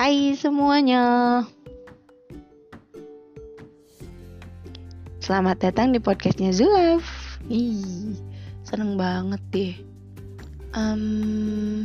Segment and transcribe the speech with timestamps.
[0.00, 1.44] Hai semuanya.
[5.20, 7.04] Selamat datang di podcastnya Zulaf.
[7.52, 8.16] Ih,
[8.64, 9.74] seneng banget deh.
[10.72, 11.84] Um,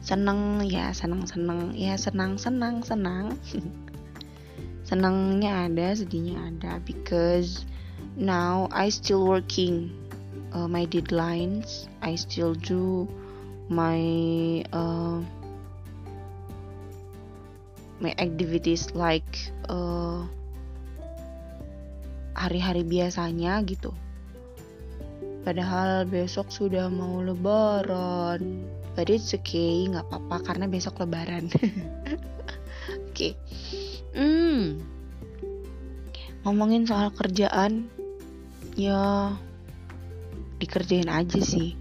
[0.00, 3.36] seneng ya, seneng seneng ya, senang senang senang.
[4.88, 7.68] Senangnya ada, sedihnya ada, because
[8.16, 9.92] now I still working
[10.56, 11.92] uh, my deadlines.
[12.00, 13.04] I still do
[13.68, 14.00] my
[14.72, 15.20] uh,
[18.00, 19.26] my activities like
[19.72, 20.24] uh,
[22.36, 23.96] hari-hari biasanya gitu.
[25.46, 28.66] Padahal besok sudah mau lebaran.
[28.96, 31.48] But it's okay, nggak apa-apa karena besok lebaran.
[31.54, 31.72] Oke.
[33.12, 33.32] okay.
[34.16, 34.80] Hmm.
[36.42, 37.92] Ngomongin soal kerjaan,
[38.74, 39.32] ya
[40.58, 41.76] dikerjain aja sih.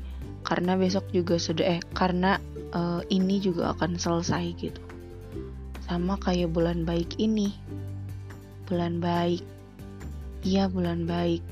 [0.46, 2.38] Karena besok juga sudah eh karena
[2.76, 4.95] uh, ini juga akan selesai gitu.
[5.86, 7.54] Sama kayak bulan baik ini.
[8.66, 9.46] Bulan baik.
[10.42, 11.46] Iya, bulan baik.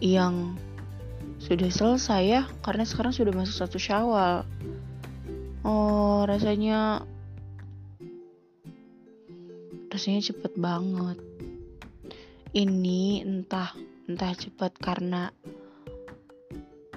[0.00, 0.56] Yang
[1.38, 4.48] sudah selesai ya, karena sekarang sudah masuk satu Syawal.
[5.62, 7.04] Oh, rasanya
[9.92, 11.20] rasanya cepet banget
[12.52, 13.72] ini entah
[14.08, 15.32] entah cepat karena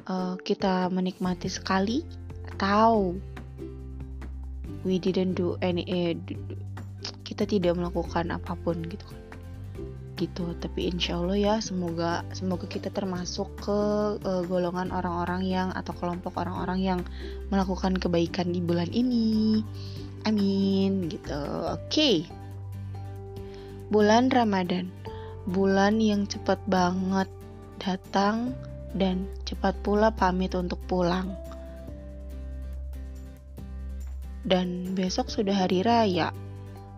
[0.08, 2.04] uh, kita menikmati sekali
[2.56, 3.16] atau
[4.86, 6.14] we didn't do any eh,
[7.26, 9.22] kita tidak melakukan apa pun gitu kan.
[10.16, 13.80] Gitu tapi insya Allah ya semoga semoga kita termasuk ke
[14.22, 17.00] uh, golongan orang-orang yang atau kelompok orang-orang yang
[17.52, 19.60] melakukan kebaikan di bulan ini.
[20.24, 21.36] Amin gitu.
[21.74, 21.82] Oke.
[21.90, 22.18] Okay
[23.94, 24.90] bulan Ramadan,
[25.46, 27.30] bulan yang cepat banget
[27.78, 28.58] datang
[28.98, 31.38] dan cepat pula pamit untuk pulang.
[34.46, 36.30] Dan besok sudah hari raya.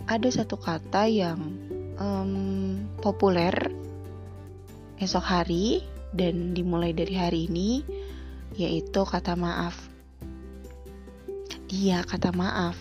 [0.04, 1.40] Ada satu kata yang
[1.96, 3.56] um, populer
[5.00, 7.88] esok hari dan dimulai dari hari ini,
[8.60, 9.80] yaitu kata maaf.
[11.72, 12.76] Dia kata maaf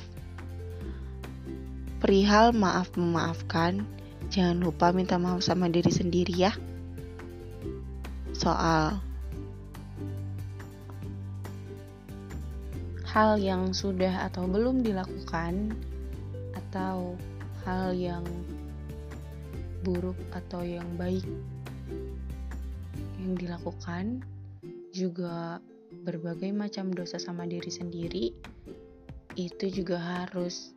[2.06, 3.82] perihal maaf memaafkan
[4.28, 6.52] jangan lupa minta maaf sama diri sendiri ya.
[8.36, 9.00] Soal
[13.16, 15.72] hal yang sudah atau belum dilakukan
[16.52, 17.16] atau
[17.64, 18.20] hal yang
[19.80, 21.24] buruk atau yang baik
[23.16, 24.20] yang dilakukan
[24.92, 25.64] juga
[26.04, 28.36] berbagai macam dosa sama diri sendiri
[29.32, 30.76] itu juga harus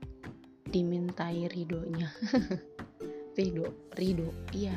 [0.72, 2.08] dimintai ridhonya.
[3.40, 4.76] Ridho ridho iya.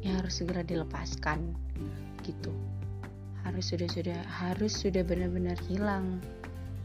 [0.00, 1.52] Ya harus segera dilepaskan
[2.24, 2.52] gitu.
[3.44, 6.20] Harus sudah sudah harus sudah benar-benar hilang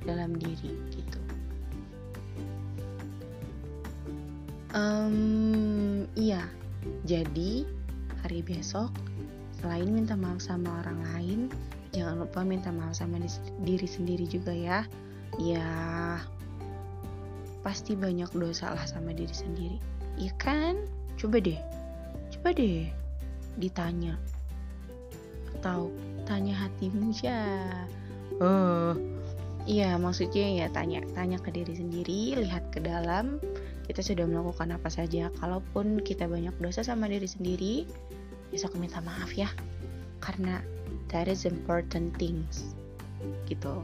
[0.03, 1.19] dalam diri gitu
[4.75, 6.47] um, iya
[7.07, 7.63] jadi
[8.23, 8.91] hari besok
[9.59, 11.39] selain minta maaf sama orang lain
[11.95, 13.19] jangan lupa minta maaf sama
[13.63, 14.83] diri sendiri juga ya
[15.41, 15.67] ya
[17.63, 19.79] pasti banyak dosa lah sama diri sendiri
[20.17, 20.75] Iya kan?
[21.17, 21.57] Coba deh.
[22.37, 22.89] Coba deh
[23.57, 24.17] ditanya.
[25.57, 25.89] Atau
[26.25, 27.41] tanya hatimu ya.
[28.41, 28.93] Oh.
[29.63, 33.39] Iya, maksudnya ya tanya, tanya ke diri sendiri, lihat ke dalam,
[33.87, 35.31] kita sudah melakukan apa saja.
[35.39, 37.87] Kalaupun kita banyak dosa sama diri sendiri,
[38.51, 39.47] besok minta maaf ya.
[40.19, 40.59] Karena
[41.15, 42.75] that is important things.
[43.47, 43.79] Gitu.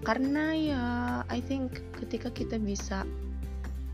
[0.00, 0.84] Karena ya
[1.28, 3.04] I think ketika kita bisa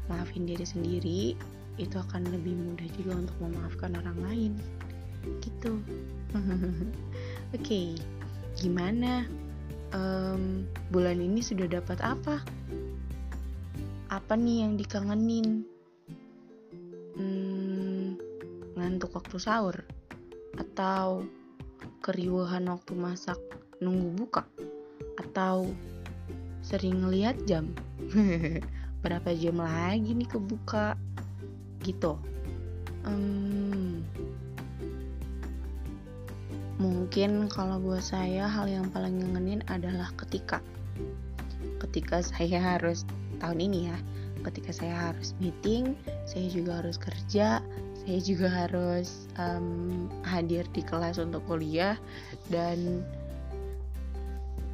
[0.09, 1.37] maafin diri sendiri
[1.79, 4.53] itu akan lebih mudah juga untuk memaafkan orang lain
[5.45, 5.79] gitu
[7.55, 7.95] oke okay,
[8.59, 9.29] gimana
[9.93, 12.43] um, bulan ini sudah dapat apa?
[14.09, 15.65] Apa nih yang dikangenin?
[17.19, 18.17] Hmm,
[18.79, 19.77] ngantuk waktu sahur
[20.57, 21.27] atau
[22.01, 23.39] keriuhan waktu masak
[23.83, 24.43] nunggu buka
[25.21, 25.69] atau
[26.63, 27.73] sering ngeliat jam?
[29.05, 30.99] Berapa jam lagi nih kebuka?
[31.83, 32.19] Gitu.
[33.07, 34.03] Um,
[36.79, 40.63] mungkin kalau buat saya hal yang paling ngangenin adalah ketika.
[41.83, 43.03] Ketika saya harus
[43.39, 43.99] tahun ini ya
[44.47, 45.99] ketika saya harus meeting
[46.31, 47.59] saya juga harus kerja
[48.07, 51.99] saya juga harus um, hadir di kelas untuk kuliah
[52.49, 53.05] dan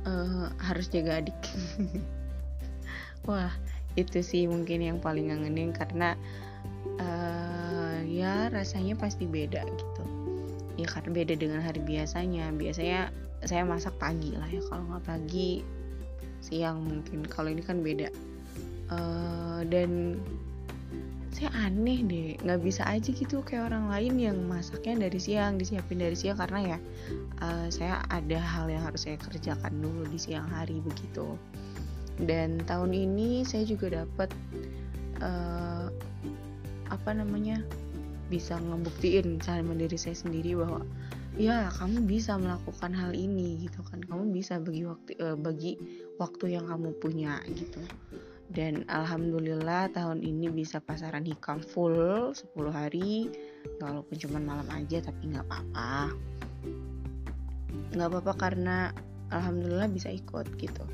[0.07, 1.35] uh, harus jaga adik.
[3.27, 3.51] Wah
[3.99, 6.15] itu sih mungkin yang paling ngangenin karena
[7.03, 10.14] uh, ya rasanya pasti beda gitu
[10.75, 12.51] ya karena beda dengan hari biasanya.
[12.55, 13.11] Biasanya
[13.45, 14.63] saya masak pagi lah ya.
[14.67, 15.63] Kalau nggak pagi
[16.45, 17.27] siang mungkin.
[17.27, 18.09] Kalau ini kan beda.
[18.93, 20.21] Uh, dan
[21.35, 22.29] saya aneh deh.
[22.43, 26.39] Nggak bisa aja gitu kayak orang lain yang masaknya dari siang disiapin dari siang.
[26.39, 26.79] Karena ya
[27.43, 31.39] uh, saya ada hal yang harus saya kerjakan dulu di siang hari begitu.
[32.15, 34.31] Dan tahun ini saya juga dapat
[35.19, 35.91] uh,
[36.95, 37.59] apa namanya
[38.33, 40.81] bisa ngebuktiin sama diri saya sendiri bahwa
[41.35, 44.01] ya kamu bisa melakukan hal ini gitu kan.
[44.01, 45.77] Kamu bisa bagi waktu uh, bagi
[46.17, 47.83] waktu yang kamu punya gitu.
[48.55, 53.33] Dan alhamdulillah tahun ini bisa pasaran hikam full 10 hari.
[53.81, 56.15] Walaupun cuma malam aja tapi nggak apa-apa.
[57.97, 58.77] Nggak apa-apa karena
[59.35, 60.85] alhamdulillah bisa ikut gitu.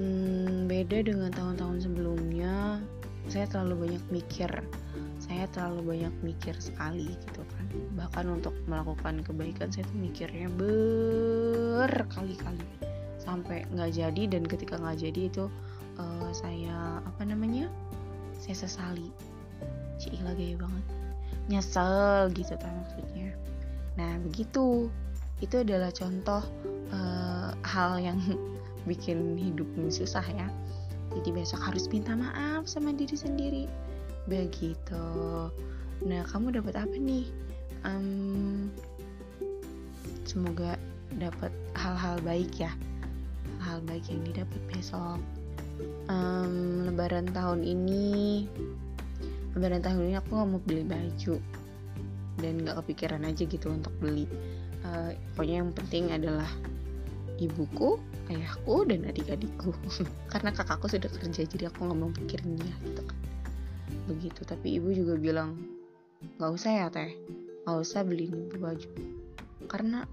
[0.00, 2.80] Hmm, beda dengan tahun-tahun sebelumnya.
[3.28, 4.50] Saya terlalu banyak mikir
[5.34, 7.66] saya terlalu banyak mikir sekali gitu kan.
[7.98, 12.62] Bahkan untuk melakukan kebaikan saya tuh mikirnya berkali-kali.
[13.18, 15.50] Sampai nggak jadi dan ketika nggak jadi itu
[15.98, 17.66] uh, saya apa namanya
[18.38, 19.10] saya sesali.
[19.98, 20.86] Cila gaya banget.
[21.50, 23.34] Nyesel gitu kan maksudnya.
[23.98, 24.86] Nah begitu.
[25.42, 26.46] Itu adalah contoh
[26.94, 28.22] uh, hal yang
[28.88, 30.46] bikin hidup ini susah ya.
[31.10, 33.66] Jadi besok harus minta maaf sama diri sendiri
[34.24, 35.04] begitu.
[36.04, 37.28] Nah kamu dapat apa nih?
[37.84, 38.72] Um,
[40.24, 40.80] semoga
[41.20, 42.72] dapat hal-hal baik ya.
[43.60, 45.20] Hal baik yang didapat besok.
[46.08, 48.46] Um, lebaran tahun ini
[49.54, 51.36] lebaran tahun ini aku nggak mau beli baju.
[52.40, 54.24] Dan nggak kepikiran aja gitu untuk beli.
[54.84, 56.48] Uh, pokoknya yang penting adalah
[57.40, 58.00] ibuku
[58.32, 59.72] ayahku dan adik-adikku.
[60.32, 63.33] Karena kakakku sudah kerja jadi aku nggak mau pikirin dia gitu kan
[64.04, 64.44] begitu.
[64.44, 65.56] Tapi ibu juga bilang
[66.38, 67.12] nggak usah ya teh.
[67.64, 68.88] Nggak usah beli ibu baju.
[69.68, 70.04] Karena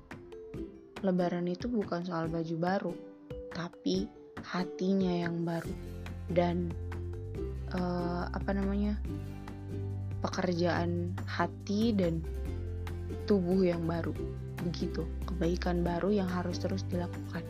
[1.01, 2.93] lebaran itu bukan soal baju baru
[3.51, 4.07] tapi
[4.41, 5.73] hatinya yang baru.
[6.31, 6.71] Dan
[7.75, 8.95] uh, apa namanya
[10.23, 12.23] pekerjaan hati dan
[13.27, 14.15] tubuh yang baru.
[14.63, 15.03] Begitu.
[15.27, 17.43] Kebaikan baru yang harus terus dilakukan.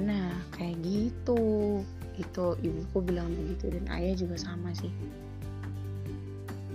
[0.00, 1.80] Nah kayak gitu.
[2.16, 4.92] Itu ibuku bilang begitu dan ayah juga sama sih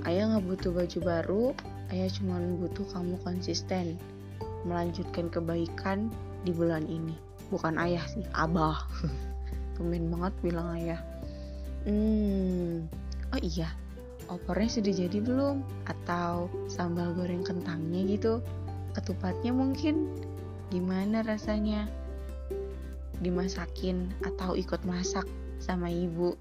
[0.05, 1.45] ayah nggak butuh baju baru
[1.93, 3.97] ayah cuma butuh kamu konsisten
[4.65, 6.09] melanjutkan kebaikan
[6.41, 7.13] di bulan ini.
[7.53, 8.81] Bukan ayah sih abah.
[9.77, 11.01] Tumben banget bilang ayah.
[11.85, 12.89] Hmm
[13.35, 13.69] oh iya
[14.31, 15.61] opornya sudah jadi belum?
[15.85, 18.33] Atau sambal goreng kentangnya gitu?
[18.97, 20.09] Ketupatnya mungkin?
[20.73, 21.85] Gimana rasanya?
[23.21, 25.27] Dimasakin atau ikut masak
[25.61, 26.33] sama ibu?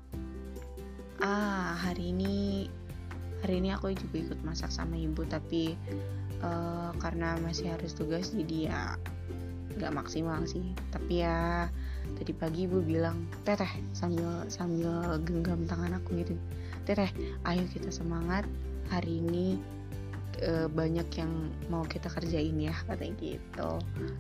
[1.19, 2.69] Ah hari ini
[3.45, 5.77] hari ini aku juga ikut masak sama ibu tapi
[6.41, 8.81] uh, karena masih harus tugas jadi ya
[9.77, 10.73] nggak maksimal sih.
[10.89, 11.69] Tapi ya
[12.17, 16.35] tadi pagi ibu bilang teteh sambil sambil genggam tangan aku gitu.
[16.89, 17.11] Teteh
[17.45, 18.47] ayo kita semangat.
[18.85, 19.57] Hari ini
[20.45, 21.33] e, banyak yang
[21.73, 23.71] mau kita kerjain ya katanya gitu.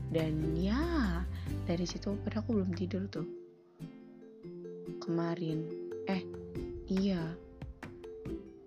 [0.08, 1.20] Dan ya
[1.68, 3.28] dari situ pada aku belum tidur tuh.
[5.04, 5.68] Kemarin.
[6.08, 6.24] Eh
[6.88, 7.43] iya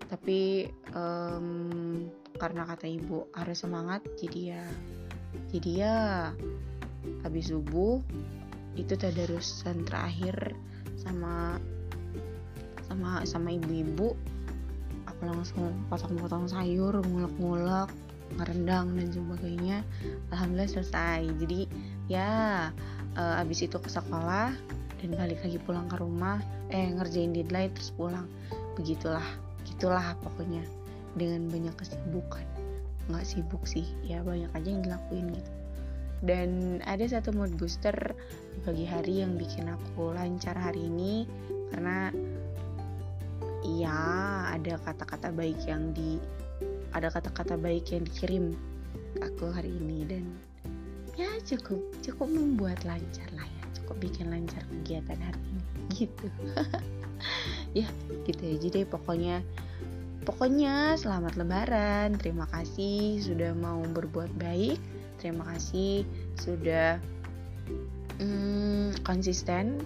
[0.08, 2.08] tapi um,
[2.38, 4.64] karena kata ibu harus semangat jadi ya
[5.52, 5.98] jadi ya
[7.24, 8.00] habis subuh
[8.78, 10.54] itu tadarusan terakhir
[10.96, 11.58] sama
[12.88, 14.14] sama sama ibu-ibu.
[15.10, 17.90] Aku langsung potong-potong sayur ngulek-ngulek
[18.38, 19.78] ngerendang dan sebagainya.
[20.30, 21.26] Alhamdulillah selesai.
[21.42, 21.66] Jadi
[22.06, 22.30] ya
[23.18, 24.54] uh, abis itu ke sekolah
[24.98, 28.30] dan balik lagi pulang ke rumah eh ngerjain deadline terus pulang.
[28.78, 29.26] Begitulah
[29.68, 30.64] gitulah pokoknya.
[31.18, 32.46] Dengan banyak kesibukan.
[33.12, 33.86] Nggak sibuk sih.
[34.06, 35.52] Ya banyak aja yang dilakuin gitu.
[36.22, 37.94] Dan ada satu mood booster
[38.58, 41.30] di pagi hari yang bikin aku lancar hari ini.
[41.74, 42.10] Karena
[43.66, 43.98] iya
[44.56, 46.18] ada kata-kata baik yang di
[46.96, 48.46] ada kata-kata baik yang dikirim
[49.22, 50.06] aku hari ini.
[50.06, 50.26] Dan
[51.18, 53.64] ya cukup cukup membuat lancar lah ya.
[53.78, 55.64] Cukup bikin lancar kegiatan hari ini.
[55.88, 56.28] Gitu
[57.84, 57.88] ya
[58.26, 59.44] gitu aja deh pokoknya.
[60.28, 62.20] Pokoknya selamat lebaran.
[62.20, 64.76] Terima kasih sudah mau berbuat baik.
[65.18, 66.04] Terima kasih
[66.36, 67.00] sudah
[68.20, 69.80] hmm, konsisten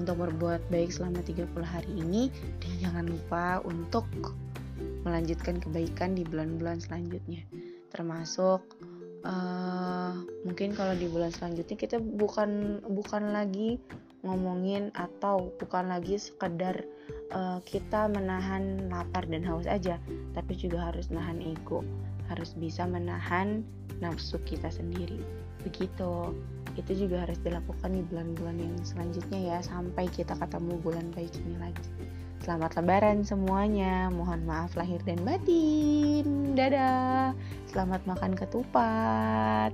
[0.00, 2.32] untuk berbuat baik selama 30 hari ini.
[2.62, 4.08] Dan jangan lupa untuk
[5.04, 7.44] melanjutkan kebaikan di bulan-bulan selanjutnya.
[7.92, 8.64] Termasuk
[9.28, 10.14] uh,
[10.46, 13.78] mungkin kalau di bulan selanjutnya kita bukan bukan lagi
[14.22, 16.86] ngomongin atau bukan lagi sekedar
[17.34, 19.98] uh, kita menahan lapar dan haus aja
[20.34, 21.82] tapi juga harus nahan ego
[22.30, 23.66] harus bisa menahan
[23.98, 25.18] nafsu kita sendiri
[25.66, 26.34] begitu
[26.78, 31.58] itu juga harus dilakukan di bulan-bulan yang selanjutnya ya sampai kita ketemu bulan baik ini
[31.60, 31.86] lagi
[32.42, 34.10] Selamat lebaran semuanya.
[34.10, 36.58] Mohon maaf lahir dan batin.
[36.58, 37.38] Dadah.
[37.70, 39.70] Selamat makan ketupat.